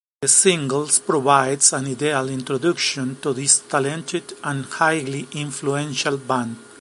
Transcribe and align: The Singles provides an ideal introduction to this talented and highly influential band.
The 0.23 0.27
Singles 0.27 0.97
provides 0.97 1.73
an 1.73 1.85
ideal 1.85 2.27
introduction 2.29 3.17
to 3.21 3.33
this 3.33 3.59
talented 3.69 4.33
and 4.43 4.65
highly 4.65 5.27
influential 5.33 6.17
band. 6.17 6.57